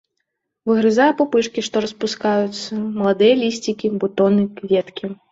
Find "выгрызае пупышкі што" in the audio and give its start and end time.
0.69-1.83